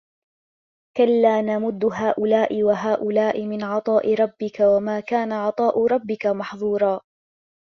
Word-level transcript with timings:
كلا 0.97 1.41
نمد 1.41 1.85
هؤلاء 1.85 2.63
وهؤلاء 2.63 3.45
من 3.45 3.63
عطاء 3.63 4.13
ربك 4.13 4.59
وما 4.59 4.99
كان 4.99 5.31
عطاء 5.33 5.85
ربك 5.87 6.25
محظورا 6.25 7.01